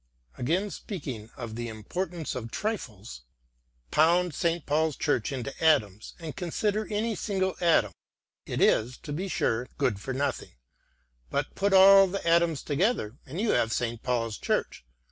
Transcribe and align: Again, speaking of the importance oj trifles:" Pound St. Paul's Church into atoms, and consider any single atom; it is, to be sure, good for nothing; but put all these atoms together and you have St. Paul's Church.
Again, 0.35 0.71
speaking 0.71 1.29
of 1.37 1.53
the 1.53 1.67
importance 1.67 2.33
oj 2.33 2.49
trifles:" 2.49 3.21
Pound 3.91 4.33
St. 4.33 4.65
Paul's 4.65 4.95
Church 4.95 5.31
into 5.31 5.53
atoms, 5.63 6.15
and 6.17 6.35
consider 6.35 6.87
any 6.91 7.13
single 7.13 7.55
atom; 7.61 7.91
it 8.47 8.59
is, 8.61 8.97
to 8.97 9.13
be 9.13 9.27
sure, 9.27 9.67
good 9.77 9.99
for 9.99 10.11
nothing; 10.11 10.53
but 11.29 11.53
put 11.53 11.71
all 11.71 12.07
these 12.07 12.25
atoms 12.25 12.63
together 12.63 13.19
and 13.27 13.39
you 13.39 13.51
have 13.51 13.71
St. 13.71 14.01
Paul's 14.01 14.39
Church. 14.39 14.83